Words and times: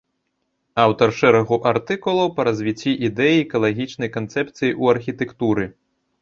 Аўтар 0.83 1.09
шэрагу 1.17 1.55
артыкулаў 1.71 2.31
па 2.39 2.45
развіцці 2.47 2.91
ідэі 3.09 3.37
экалагічнай 3.45 4.09
канцэпцыі 4.17 4.71
ў 4.81 4.95
архітэктуры. 4.95 5.69